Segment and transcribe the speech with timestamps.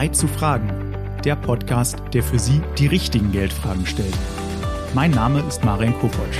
[0.00, 0.94] Zeit zu fragen.
[1.26, 4.16] Der Podcast, der für Sie die richtigen Geldfragen stellt.
[4.94, 6.38] Mein Name ist Marian Kopotsch.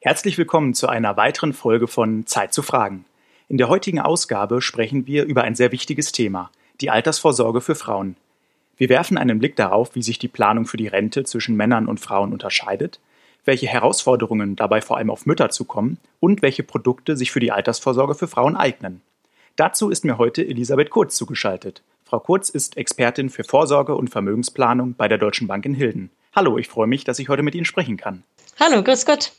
[0.00, 3.04] Herzlich willkommen zu einer weiteren Folge von Zeit zu fragen.
[3.48, 6.50] In der heutigen Ausgabe sprechen wir über ein sehr wichtiges Thema,
[6.80, 8.16] die Altersvorsorge für Frauen.
[8.76, 12.00] Wir werfen einen Blick darauf, wie sich die Planung für die Rente zwischen Männern und
[12.00, 12.98] Frauen unterscheidet,
[13.48, 18.14] welche Herausforderungen dabei vor allem auf Mütter zukommen und welche Produkte sich für die Altersvorsorge
[18.14, 19.00] für Frauen eignen.
[19.56, 21.82] Dazu ist mir heute Elisabeth Kurz zugeschaltet.
[22.04, 26.10] Frau Kurz ist Expertin für Vorsorge und Vermögensplanung bei der Deutschen Bank in Hilden.
[26.36, 28.22] Hallo, ich freue mich, dass ich heute mit Ihnen sprechen kann.
[28.60, 29.32] Hallo, grüß Gott.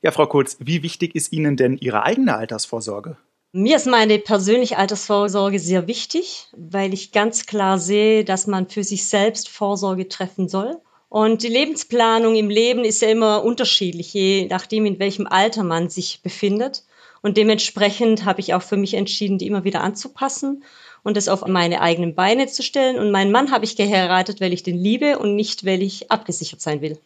[0.00, 3.16] Ja, Frau Kurz, wie wichtig ist Ihnen denn Ihre eigene Altersvorsorge?
[3.50, 8.84] Mir ist meine persönliche Altersvorsorge sehr wichtig, weil ich ganz klar sehe, dass man für
[8.84, 10.80] sich selbst Vorsorge treffen soll.
[11.16, 15.88] Und die Lebensplanung im Leben ist ja immer unterschiedlich, je nachdem, in welchem Alter man
[15.88, 16.84] sich befindet.
[17.22, 20.62] Und dementsprechend habe ich auch für mich entschieden, die immer wieder anzupassen
[21.04, 22.98] und das auf meine eigenen Beine zu stellen.
[22.98, 26.60] Und meinen Mann habe ich geheiratet, weil ich den liebe und nicht, weil ich abgesichert
[26.60, 26.98] sein will.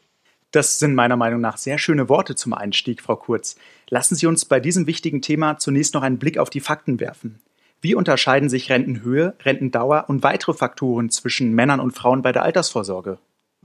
[0.50, 3.54] Das sind meiner Meinung nach sehr schöne Worte zum Einstieg, Frau Kurz.
[3.90, 7.38] Lassen Sie uns bei diesem wichtigen Thema zunächst noch einen Blick auf die Fakten werfen.
[7.80, 13.18] Wie unterscheiden sich Rentenhöhe, Rentendauer und weitere Faktoren zwischen Männern und Frauen bei der Altersvorsorge?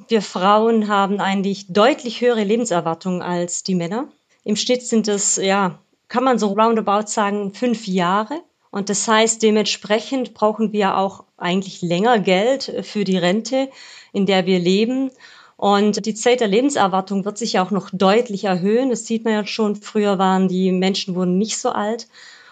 [0.08, 4.10] Wir Frauen haben eigentlich deutlich höhere Lebenserwartungen als die Männer.
[4.44, 5.80] Im Schnitt sind es, ja,
[6.10, 8.42] kann man so roundabout sagen, fünf Jahre.
[8.72, 13.70] Und das heißt, dementsprechend brauchen wir auch eigentlich länger Geld für die Rente,
[14.12, 15.12] in der wir leben.
[15.56, 18.90] Und die Zeit der Lebenserwartung wird sich auch noch deutlich erhöhen.
[18.90, 19.78] Das sieht man ja schon.
[19.78, 22.10] Früher waren die Menschen wurden nicht so alt.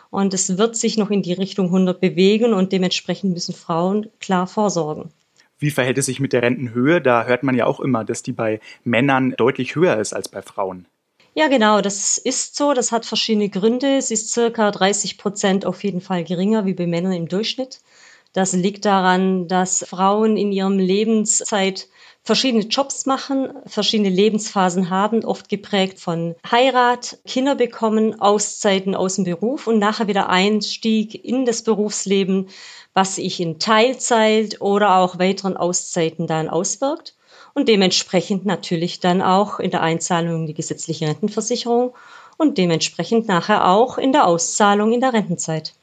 [0.09, 4.47] Und es wird sich noch in die Richtung 100 bewegen und dementsprechend müssen Frauen klar
[4.47, 5.11] vorsorgen.
[5.64, 7.00] Wie verhält es sich mit der Rentenhöhe?
[7.00, 10.42] Da hört man ja auch immer, dass die bei Männern deutlich höher ist als bei
[10.42, 10.88] Frauen.
[11.36, 12.73] Ja, genau, das ist so.
[12.73, 13.95] Das hat verschiedene Gründe.
[13.95, 17.80] Es ist circa 30 Prozent auf jeden Fall geringer wie bei Männern im Durchschnitt.
[18.33, 21.88] Das liegt daran, dass Frauen in ihrem Lebenszeit
[22.23, 29.26] verschiedene Jobs machen, verschiedene Lebensphasen haben, oft geprägt von Heirat, Kinder bekommen, Auszeiten aus dem
[29.26, 32.48] Beruf und nachher wieder Einstieg in das Berufsleben,
[32.93, 37.16] was sich in Teilzeit oder auch weiteren Auszeiten dann auswirkt
[37.54, 41.93] und dementsprechend natürlich dann auch in der Einzahlung in die gesetzliche Rentenversicherung
[42.38, 45.73] und dementsprechend nachher auch in der Auszahlung in der Rentenzeit.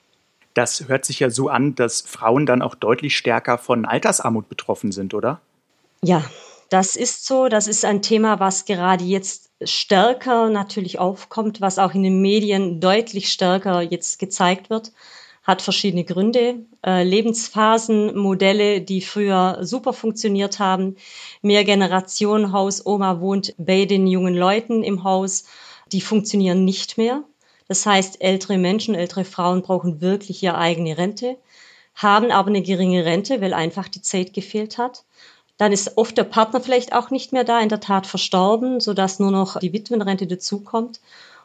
[0.55, 4.93] Das hört sich ja so an, dass Frauen dann auch deutlich stärker von Altersarmut betroffen
[4.93, 5.41] sind, oder?
[6.03, 6.25] Ja,
[6.71, 7.49] das ist so.
[7.49, 12.81] Das ist ein Thema, was gerade jetzt stärker natürlich aufkommt, was auch in den Medien
[12.81, 14.93] deutlich stärker jetzt gezeigt wird.
[15.43, 16.61] Hat verschiedene Gründe.
[16.85, 20.97] Äh, Lebensphasenmodelle, die früher super funktioniert haben.
[21.43, 25.45] Mehrgenerationenhaus, Oma wohnt bei den jungen Leuten im Haus.
[25.93, 27.25] Die funktionieren nicht mehr.
[27.71, 31.37] Das heißt, ältere Menschen, ältere Frauen brauchen wirklich ihre eigene Rente,
[31.95, 35.05] haben aber eine geringe Rente, weil einfach die Zeit gefehlt hat.
[35.57, 39.21] Dann ist oft der Partner vielleicht auch nicht mehr da, in der Tat verstorben, sodass
[39.21, 41.01] nur noch die Witwenrente dazukommt.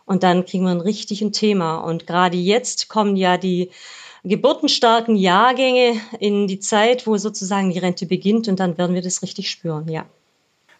[0.05, 1.77] Und dann kriegen wir ein richtiges Thema.
[1.77, 3.69] Und gerade jetzt kommen ja die
[4.23, 9.21] geburtenstarken Jahrgänge in die Zeit, wo sozusagen die Rente beginnt und dann werden wir das
[9.21, 10.07] richtig spüren, ja.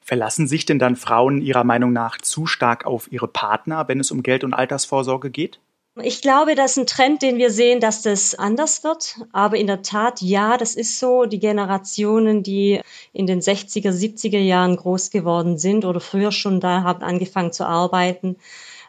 [0.06, 4.12] Verlassen sich denn dann Frauen Ihrer Meinung nach zu stark auf ihre Partner, wenn es
[4.12, 5.60] um Geld und Altersvorsorge geht?
[6.00, 9.16] Ich glaube, das ist ein Trend, den wir sehen, dass das anders wird.
[9.32, 11.26] Aber in der Tat, ja, das ist so.
[11.26, 12.82] Die Generationen, die
[13.14, 17.66] in den 60er, 70er Jahren groß geworden sind oder früher schon da haben angefangen zu
[17.66, 18.36] arbeiten,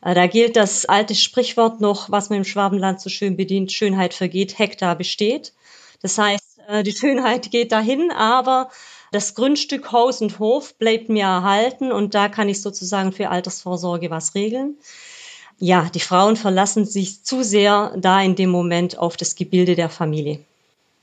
[0.02, 4.12] äh, da gilt das alte Sprichwort noch, was man im Schwabenland so schön bedient, Schönheit
[4.12, 5.54] vergeht, Hektar besteht.
[6.02, 8.68] Das heißt, äh, die Schönheit geht dahin, aber
[9.16, 14.10] das Grundstück Haus und Hof bleibt mir erhalten und da kann ich sozusagen für Altersvorsorge
[14.10, 14.76] was regeln
[15.58, 19.88] ja, die Frauen verlassen sich zu sehr da in dem Moment auf das Gebilde der
[19.88, 20.40] Familie.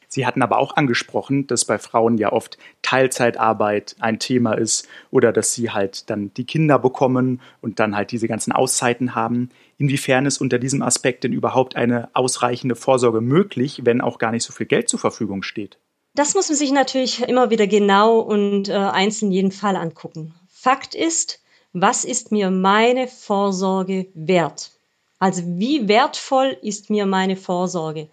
[0.08, 5.34] Sie hatten aber auch angesprochen, dass bei Frauen ja oft Teilzeitarbeit ein Thema ist oder
[5.34, 9.50] dass sie halt dann die Kinder bekommen und dann halt diese ganzen Auszeiten haben.
[9.80, 14.44] Inwiefern ist unter diesem Aspekt denn überhaupt eine ausreichende Vorsorge möglich, wenn auch gar nicht
[14.44, 15.80] so viel Geld zur Verfügung steht?
[16.16, 20.36] Das muss man sich natürlich immer wieder genau und äh, einzeln jeden Fall angucken.
[20.48, 21.40] Fakt ist,
[21.74, 24.70] was ist mir meine Vorsorge wert?
[25.18, 28.10] Also wie wertvoll ist mir meine Vorsorge?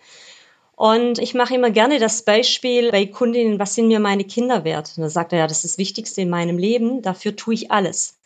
[0.76, 4.94] Und ich mache immer gerne das Beispiel bei Kundinnen, was sind mir meine Kinder wert?
[4.96, 7.70] Und da sagt er, ja, das ist das Wichtigste in meinem Leben, dafür tue ich
[7.70, 8.17] alles.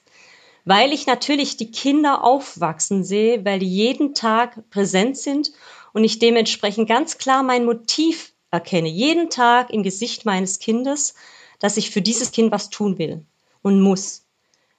[0.65, 5.50] Weil ich natürlich die Kinder aufwachsen sehe, weil die jeden Tag präsent sind
[5.93, 11.15] und ich dementsprechend ganz klar mein Motiv erkenne, jeden Tag im Gesicht meines Kindes,
[11.59, 13.25] dass ich für dieses Kind was tun will
[13.62, 14.27] und muss.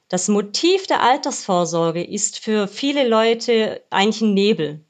[0.08, 4.86] Das Motiv der Altersvorsorge ist für viele Leute eigentlich ein Nebel.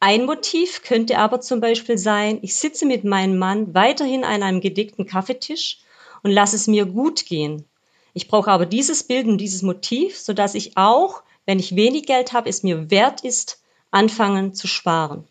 [0.00, 4.60] Ein Motiv könnte aber zum Beispiel sein, ich sitze mit meinem Mann weiterhin an einem
[4.60, 5.78] gedeckten Kaffeetisch
[6.22, 7.64] und lasse es mir gut gehen.
[8.14, 12.32] Ich brauche aber dieses Bild und dieses Motiv, sodass ich auch, wenn ich wenig Geld
[12.32, 15.26] habe, es mir wert ist, anfangen zu sparen.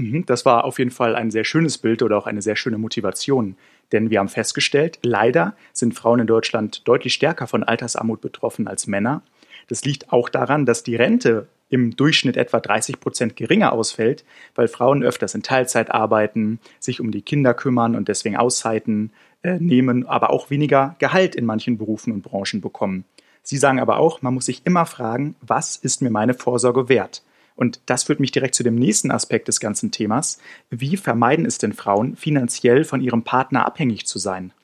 [0.00, 2.78] Mhm, das war auf jeden Fall ein sehr schönes Bild oder auch eine sehr schöne
[2.78, 3.56] Motivation.
[3.92, 8.86] Denn wir haben festgestellt, leider sind Frauen in Deutschland deutlich stärker von Altersarmut betroffen als
[8.86, 9.22] Männer.
[9.68, 14.24] Das liegt auch daran, dass die Rente im Durchschnitt etwa 30 Prozent geringer ausfällt,
[14.54, 19.12] weil Frauen öfters in Teilzeit arbeiten, sich um die Kinder kümmern und deswegen Auszeiten
[19.42, 23.04] äh, nehmen, aber auch weniger Gehalt in manchen Berufen und Branchen bekommen.
[23.42, 27.22] Sie sagen aber auch, man muss sich immer fragen, was ist mir meine Vorsorge wert?
[27.60, 30.38] Und das führt mich direkt zu dem nächsten Aspekt des ganzen Themas.
[30.70, 34.54] Wie vermeiden es denn Frauen, finanziell von ihrem Partner abhängig zu sein?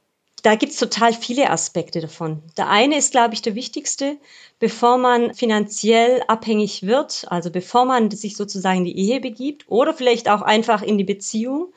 [0.43, 2.43] Da gibt es total viele Aspekte davon.
[2.57, 4.17] Der eine ist, glaube ich, der wichtigste.
[4.61, 9.93] Bevor man finanziell abhängig wird, also bevor man sich sozusagen in die Ehe begibt oder
[9.93, 11.75] vielleicht auch einfach in die Beziehung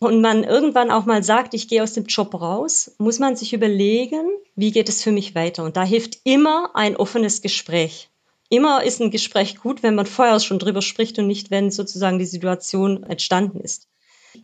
[0.00, 3.54] und man irgendwann auch mal sagt, ich gehe aus dem Job raus, muss man sich
[3.54, 5.64] überlegen, wie geht es für mich weiter.
[5.64, 8.10] Und da hilft immer ein offenes Gespräch
[8.52, 12.18] immer ist ein Gespräch gut, wenn man vorher schon drüber spricht und nicht, wenn sozusagen
[12.18, 13.88] die Situation entstanden ist.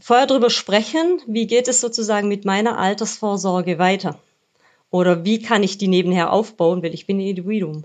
[0.01, 4.19] Vorher drüber sprechen, wie geht es sozusagen mit meiner Altersvorsorge weiter?
[4.91, 7.85] Oder wie kann ich die nebenher aufbauen, weil ich bin ein Individuum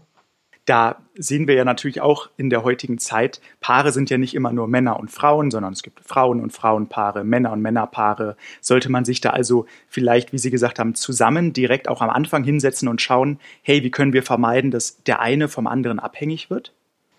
[0.66, 4.54] da sehen wir ja natürlich auch in der heutigen Zeit, Paare sind ja nicht immer
[4.54, 8.38] nur Männer und Frauen, sondern es gibt Frauen und Frauenpaare, Männer und Männerpaare.
[8.62, 12.44] Sollte man sich da also vielleicht, wie Sie gesagt haben, zusammen direkt auch am Anfang
[12.44, 16.72] hinsetzen und schauen, hey, wie können wir vermeiden, dass der eine vom anderen abhängig wird?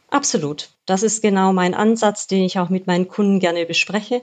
[0.08, 0.70] Absolut.
[0.86, 4.22] Das ist genau mein Ansatz, den ich auch mit meinen Kunden gerne bespreche.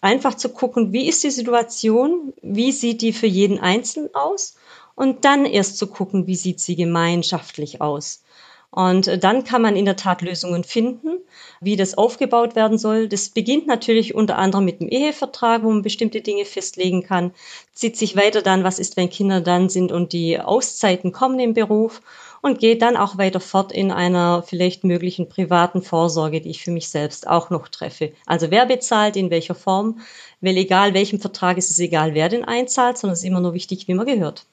[0.00, 4.56] Einfach zu gucken, wie ist die Situation, wie sieht die für jeden Einzelnen aus
[4.94, 8.22] und dann erst zu gucken, wie sieht sie gemeinschaftlich aus.
[8.72, 11.18] Und äh, dann kann man in der Tat Lösungen finden,
[11.60, 13.08] wie das aufgebaut werden soll.
[13.08, 17.32] Das beginnt natürlich unter anderem mit dem Ehevertrag, wo man bestimmte Dinge festlegen kann.
[17.72, 21.54] Zieht sich weiter dann, was ist, wenn Kinder dann sind und die Auszeiten kommen im
[21.54, 22.00] Beruf
[22.42, 26.70] und geht dann auch weiter fort in einer vielleicht möglichen privaten Vorsorge, die ich für
[26.70, 28.12] mich selbst auch noch treffe.
[28.24, 30.00] Also wer bezahlt, in welcher Form,
[30.40, 33.54] weil egal welchem Vertrag ist es egal, wer den einzahlt, sondern es ist immer nur
[33.54, 34.46] wichtig, wie man gehört.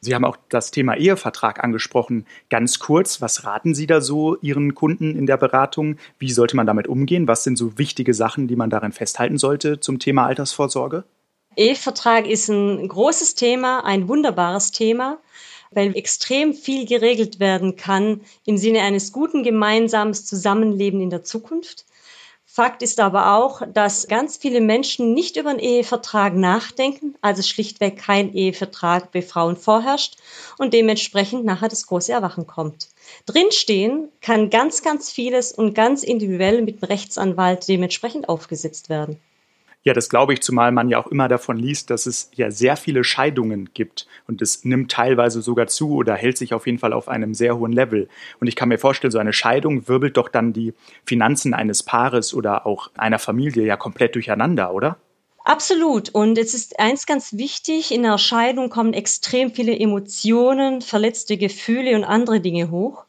[0.00, 2.24] Sie haben auch das Thema Ehevertrag angesprochen.
[2.50, 5.96] Ganz kurz, was raten Sie da so Ihren Kunden in der Beratung?
[6.18, 7.26] Wie sollte man damit umgehen?
[7.26, 11.04] Was sind so wichtige Sachen, die man darin festhalten sollte zum Thema Altersvorsorge?
[11.56, 15.18] Ehevertrag ist ein großes Thema, ein wunderbares Thema,
[15.72, 21.84] weil extrem viel geregelt werden kann im Sinne eines guten gemeinsamen Zusammenlebens in der Zukunft.
[22.58, 27.98] Fakt ist aber auch, dass ganz viele Menschen nicht über einen Ehevertrag nachdenken, also schlichtweg
[27.98, 30.16] kein Ehevertrag bei Frauen vorherrscht
[30.58, 32.88] und dementsprechend nachher das große Erwachen kommt.
[33.26, 39.20] Drinstehen kann ganz, ganz vieles und ganz individuell mit dem Rechtsanwalt dementsprechend aufgesetzt werden.
[39.88, 42.76] Ja, das glaube ich, zumal man ja auch immer davon liest, dass es ja sehr
[42.76, 46.92] viele Scheidungen gibt und es nimmt teilweise sogar zu oder hält sich auf jeden Fall
[46.92, 48.06] auf einem sehr hohen Level.
[48.38, 50.74] Und ich kann mir vorstellen, so eine Scheidung wirbelt doch dann die
[51.06, 54.98] Finanzen eines Paares oder auch einer Familie ja komplett durcheinander, oder?
[55.42, 56.10] Absolut.
[56.10, 61.96] Und es ist eins ganz wichtig, in der Scheidung kommen extrem viele Emotionen, verletzte Gefühle
[61.96, 63.06] und andere Dinge hoch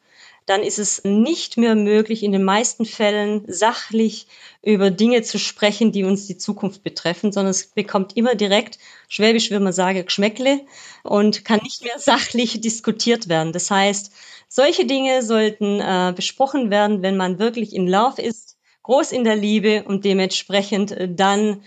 [0.49, 4.25] dann ist es nicht mehr möglich, in den meisten Fällen sachlich
[4.63, 8.79] über Dinge zu sprechen, die uns die Zukunft betreffen, sondern es bekommt immer direkt,
[9.09, 10.61] schwäbisch würde man sagen, Geschmäckle
[11.03, 13.53] und kann nicht mehr sachlich diskutiert werden.
[13.53, 14.11] Das heißt,
[14.47, 19.35] solche Dinge sollten äh, besprochen werden, wenn man wirklich in Love ist, groß in der
[19.35, 21.61] Liebe und dementsprechend äh, dann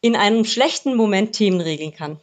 [0.00, 2.18] in einem schlechten Moment Themen regeln kann.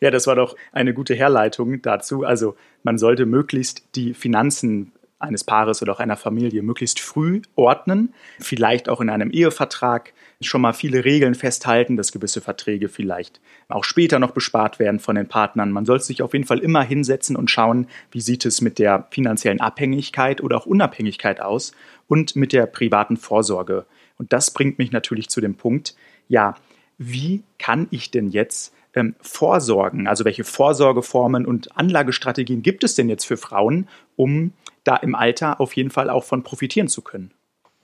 [0.00, 2.24] Ja, das war doch eine gute Herleitung dazu.
[2.24, 8.14] Also man sollte möglichst die Finanzen eines Paares oder auch einer Familie möglichst früh ordnen,
[8.38, 13.84] vielleicht auch in einem Ehevertrag schon mal viele Regeln festhalten, dass gewisse Verträge vielleicht auch
[13.84, 15.72] später noch bespart werden von den Partnern.
[15.72, 19.08] Man sollte sich auf jeden Fall immer hinsetzen und schauen, wie sieht es mit der
[19.10, 21.72] finanziellen Abhängigkeit oder auch Unabhängigkeit aus
[22.06, 23.86] und mit der privaten Vorsorge.
[24.16, 25.96] Und das bringt mich natürlich zu dem Punkt,
[26.28, 26.54] ja,
[26.98, 30.06] wie kann ich denn jetzt ähm, vorsorgen?
[30.06, 34.52] Also welche Vorsorgeformen und Anlagestrategien gibt es denn jetzt für Frauen, um
[34.84, 37.32] da im Alter auf jeden Fall auch von profitieren zu können?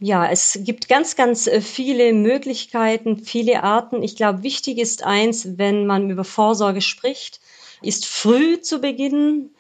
[0.01, 4.03] Ja, es gibt ganz, ganz äh, viele Möglichkeiten, viele Arten.
[4.03, 7.41] Ich glaube, wichtig ist eins, wenn man über Vorsorge spricht,
[7.81, 9.55] ist früh zu beginnen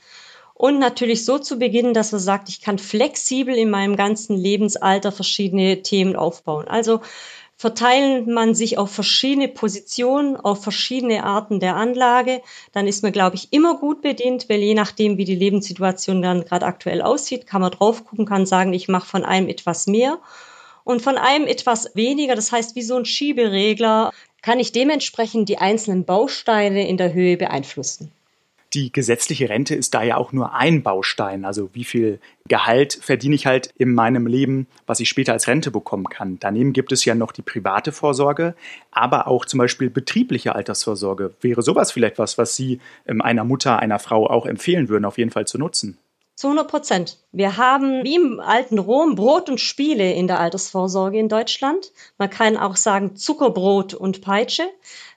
[0.54, 5.12] und natürlich so zu beginnen, dass man sagt, ich kann flexibel in meinem ganzen Lebensalter
[5.12, 6.68] verschiedene Themen aufbauen.
[6.68, 7.00] Also
[7.56, 12.42] verteilt man sich auf verschiedene Positionen, auf verschiedene Arten der Anlage,
[12.72, 16.44] dann ist man, glaube ich, immer gut bedient, weil je nachdem, wie die Lebenssituation dann
[16.44, 20.18] gerade aktuell aussieht, kann man drauf gucken, kann sagen, ich mache von einem etwas mehr
[20.82, 22.34] und von einem etwas weniger.
[22.34, 27.36] Das heißt, wie so ein Schieberegler kann ich dementsprechend die einzelnen Bausteine in der Höhe
[27.36, 28.12] beeinflussen.
[28.74, 31.44] Die gesetzliche Rente ist da ja auch nur ein Baustein.
[31.44, 35.70] Also wie viel Gehalt verdiene ich halt in meinem Leben, was ich später als Rente
[35.70, 36.38] bekommen kann.
[36.40, 38.54] Daneben gibt es ja noch die private Vorsorge,
[38.90, 41.32] aber auch zum Beispiel betriebliche Altersvorsorge.
[41.40, 45.16] Wäre sowas vielleicht was, was Sie ähm, einer Mutter, einer Frau auch empfehlen würden, auf
[45.16, 45.96] jeden Fall zu nutzen?
[46.36, 47.18] Zu 100 Prozent.
[47.30, 51.92] Wir haben wie im alten Rom Brot und Spiele in der Altersvorsorge in Deutschland.
[52.18, 54.64] Man kann auch sagen Zuckerbrot und Peitsche.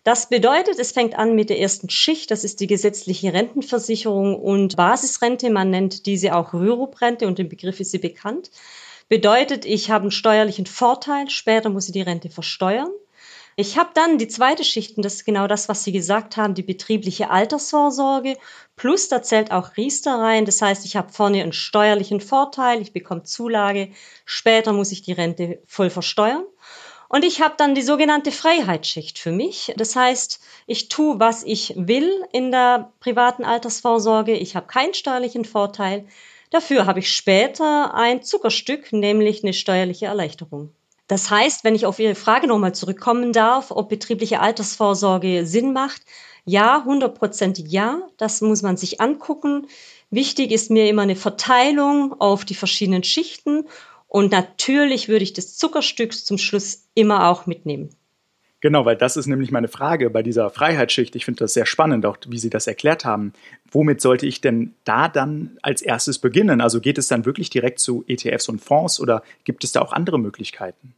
[0.04, 4.78] Das bedeutet, es fängt an mit der ersten Schicht, das ist die gesetzliche Rentenversicherung und
[4.78, 5.50] Basisrente.
[5.50, 8.52] Man nennt diese auch Rürup-Rente und der Begriff ist sie bekannt.
[9.10, 12.92] Bedeutet, ich habe einen steuerlichen Vorteil, später muss ich die Rente versteuern.
[13.60, 16.54] Ich habe dann die zweite Schicht, und das ist genau das, was Sie gesagt haben,
[16.54, 18.38] die betriebliche Altersvorsorge.
[18.76, 20.46] Plus, da zählt auch Riester rein.
[20.46, 23.90] Das heißt, ich habe vorne einen steuerlichen Vorteil, ich bekomme Zulage,
[24.26, 26.44] später muss ich die Rente voll versteuern.
[27.10, 29.74] Und ich habe dann die sogenannte Freiheitsschicht für mich.
[29.76, 34.36] Das heißt, ich tue, was ich will in der privaten Altersvorsorge.
[34.36, 36.06] Ich habe keinen steuerlichen Vorteil.
[36.52, 40.76] Dafür habe ich später ein Zuckerstück, nämlich eine steuerliche Erleichterung.
[41.08, 46.02] Das heißt, wenn ich auf Ihre Frage nochmal zurückkommen darf, ob betriebliche Altersvorsorge Sinn macht,
[46.46, 49.68] ja, hundertprozentig ja, das muss man sich angucken.
[50.10, 53.68] Wichtig ist mir immer eine Verteilung auf die verschiedenen Schichten
[54.08, 57.90] und natürlich würde ich das Zuckerstück zum Schluss immer auch mitnehmen.
[58.68, 61.16] Genau, weil das ist nämlich meine Frage bei dieser Freiheitsschicht.
[61.16, 63.32] Ich finde das sehr spannend, auch wie Sie das erklärt haben.
[63.72, 66.60] Womit sollte ich denn da dann als erstes beginnen?
[66.60, 69.94] Also geht es dann wirklich direkt zu ETFs und Fonds oder gibt es da auch
[69.94, 70.94] andere Möglichkeiten?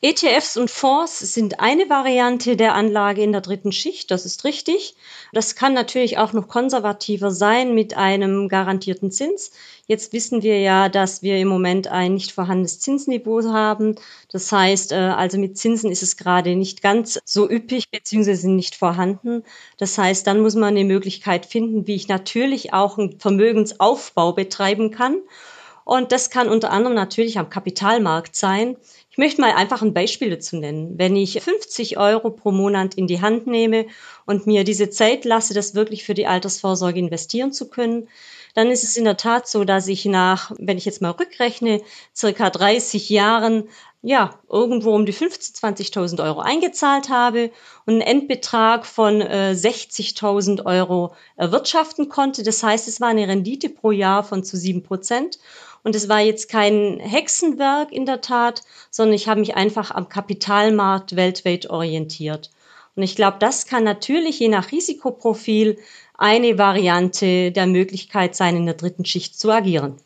[0.00, 4.96] ETFs und Fonds sind eine Variante der Anlage in der dritten Schicht, das ist richtig.
[5.32, 9.50] Das kann natürlich auch noch konservativer sein mit einem garantierten Zins.
[9.86, 13.94] Jetzt wissen wir ja, dass wir im Moment ein nicht vorhandenes Zinsniveau haben.
[14.30, 18.76] Das heißt, äh, also mit Zinsen ist es gerade nicht ganz so üppig beziehungsweise nicht
[18.76, 19.42] vorhanden.
[19.78, 24.90] Das heißt, dann muss man eine Möglichkeit finden, wie ich natürlich auch einen Vermögensaufbau betreiben
[24.90, 25.22] kann.
[25.84, 28.76] Und das kann unter anderem natürlich am Kapitalmarkt sein.
[29.14, 30.98] Ich möchte mal einfach ein Beispiel dazu nennen.
[30.98, 33.86] Wenn ich 50 Euro pro Monat in die Hand nehme
[34.26, 38.08] und mir diese Zeit lasse, das wirklich für die Altersvorsorge investieren zu können,
[38.54, 41.80] dann ist es in der Tat so, dass ich nach, wenn ich jetzt mal rückrechne,
[42.12, 43.68] circa 30 Jahren
[44.02, 47.52] ja, irgendwo um die 15.000, 20.000 Euro eingezahlt habe
[47.86, 52.42] und einen Endbetrag von äh, 60.000 Euro erwirtschaften konnte.
[52.42, 55.38] Das heißt, es war eine Rendite pro Jahr von zu sieben Prozent.
[55.84, 60.08] Und es war jetzt kein Hexenwerk in der Tat, sondern ich habe mich einfach am
[60.08, 62.50] Kapitalmarkt weltweit orientiert.
[62.96, 65.78] Und ich glaube, das kann natürlich je nach Risikoprofil
[66.16, 69.96] eine Variante der Möglichkeit sein, in der dritten Schicht zu agieren.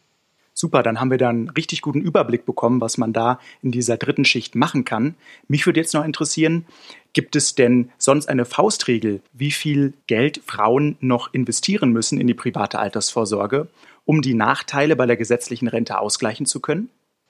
[0.52, 3.96] Super, dann haben wir da einen richtig guten Überblick bekommen, was man da in dieser
[3.96, 5.14] dritten Schicht machen kann.
[5.46, 6.66] Mich würde jetzt noch interessieren,
[7.12, 12.34] gibt es denn sonst eine Faustregel, wie viel Geld Frauen noch investieren müssen in die
[12.34, 13.68] private Altersvorsorge?
[14.08, 16.88] Um die Nachteile bei der gesetzlichen Rente ausgleichen zu können?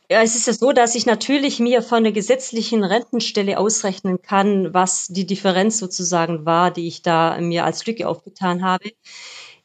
[0.09, 4.73] Ja, es ist ja so, dass ich natürlich mir von der gesetzlichen Rentenstelle ausrechnen kann,
[4.73, 8.93] was die Differenz sozusagen war, die ich da mir als Lücke aufgetan habe.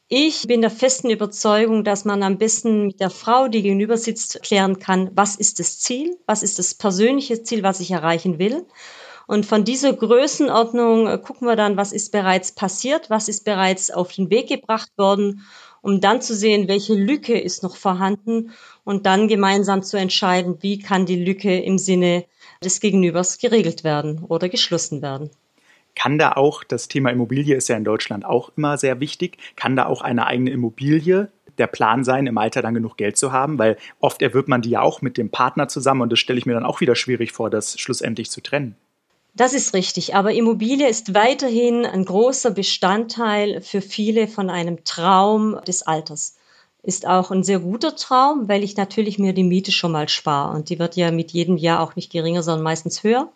[0.08, 4.42] Ich bin der festen Überzeugung, dass man am besten mit der Frau, die gegenüber sitzt,
[4.42, 8.66] klären kann, was ist das Ziel, was ist das persönliche Ziel, was ich erreichen will.
[9.28, 13.92] Und von dieser Größenordnung äh, gucken wir dann, was ist bereits passiert, was ist bereits
[13.92, 15.42] auf den Weg gebracht worden
[15.84, 18.52] um dann zu sehen, welche Lücke ist noch vorhanden
[18.84, 22.24] und dann gemeinsam zu entscheiden, wie kann die Lücke im Sinne
[22.64, 25.30] des Gegenübers geregelt werden oder geschlossen werden.
[25.94, 29.76] Kann da auch, das Thema Immobilie ist ja in Deutschland auch immer sehr wichtig, kann
[29.76, 33.58] da auch eine eigene Immobilie der Plan sein, im Alter dann genug Geld zu haben?
[33.58, 36.46] Weil oft erwirbt man die ja auch mit dem Partner zusammen und das stelle ich
[36.46, 38.74] mir dann auch wieder schwierig vor, das schlussendlich zu trennen.
[39.36, 45.58] Das ist richtig, aber Immobilie ist weiterhin ein großer Bestandteil für viele von einem Traum
[45.66, 46.36] des Alters.
[46.84, 50.54] Ist auch ein sehr guter Traum, weil ich natürlich mir die Miete schon mal spare
[50.54, 53.32] und die wird ja mit jedem Jahr auch nicht geringer, sondern meistens höher.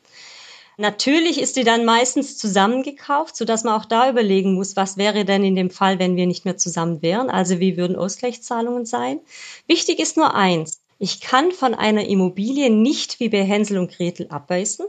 [0.77, 5.43] Natürlich ist die dann meistens zusammengekauft, sodass man auch da überlegen muss, was wäre denn
[5.43, 7.31] in dem Fall, wenn wir nicht mehr zusammen wären?
[7.31, 9.19] Also wie würden Ausgleichszahlungen sein?
[9.67, 10.81] Wichtig ist nur eins.
[11.01, 14.87] Ich kann von einer Immobilie nicht wie bei Hänsel und Gretel abweisen.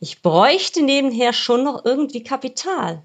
[0.00, 3.04] Ich bräuchte nebenher schon noch irgendwie Kapital,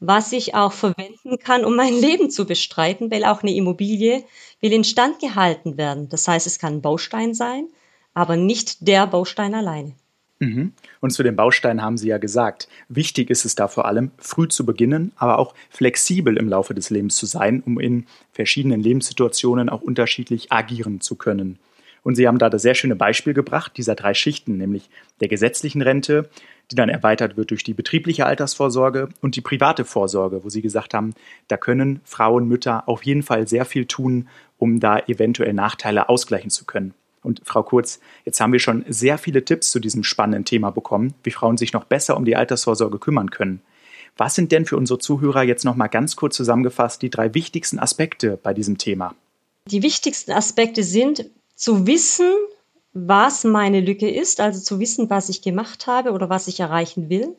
[0.00, 4.24] was ich auch verwenden kann, um mein Leben zu bestreiten, weil auch eine Immobilie
[4.60, 6.08] will instand gehalten werden.
[6.08, 7.68] Das heißt, es kann ein Baustein sein,
[8.14, 9.94] aber nicht der Baustein alleine.
[10.38, 10.72] Mhm.
[11.00, 14.48] Und zu den Bausteinen haben Sie ja gesagt, wichtig ist es da vor allem, früh
[14.48, 19.68] zu beginnen, aber auch flexibel im Laufe des Lebens zu sein, um in verschiedenen Lebenssituationen
[19.68, 21.58] auch unterschiedlich agieren zu können.
[22.02, 24.88] Und Sie haben da das sehr schöne Beispiel gebracht, dieser drei Schichten, nämlich
[25.20, 26.28] der gesetzlichen Rente,
[26.70, 30.94] die dann erweitert wird durch die betriebliche Altersvorsorge und die private Vorsorge, wo Sie gesagt
[30.94, 31.14] haben,
[31.48, 34.28] da können Frauen, Mütter auf jeden Fall sehr viel tun,
[34.58, 36.94] um da eventuell Nachteile ausgleichen zu können.
[37.22, 41.14] Und Frau Kurz, jetzt haben wir schon sehr viele Tipps zu diesem spannenden Thema bekommen,
[41.22, 43.60] wie Frauen sich noch besser um die Altersvorsorge kümmern können.
[44.16, 47.78] Was sind denn für unsere Zuhörer jetzt noch mal ganz kurz zusammengefasst die drei wichtigsten
[47.78, 49.14] Aspekte bei diesem Thema?
[49.66, 51.26] Die wichtigsten Aspekte sind
[51.60, 52.32] zu wissen,
[52.94, 57.10] was meine Lücke ist, also zu wissen, was ich gemacht habe oder was ich erreichen
[57.10, 57.36] will,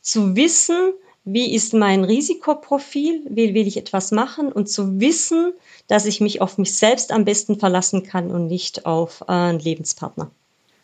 [0.00, 0.94] zu wissen,
[1.24, 5.52] wie ist mein Risikoprofil, wie will ich etwas machen und zu wissen,
[5.86, 10.30] dass ich mich auf mich selbst am besten verlassen kann und nicht auf einen Lebenspartner.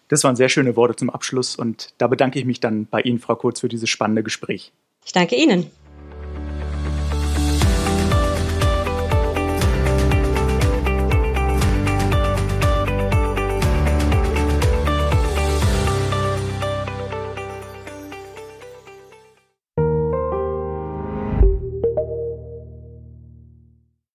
[0.09, 3.19] Das waren sehr schöne Worte zum Abschluss und da bedanke ich mich dann bei Ihnen,
[3.19, 4.73] Frau Kurz, für dieses spannende Gespräch.
[5.07, 5.71] Ich danke Ihnen.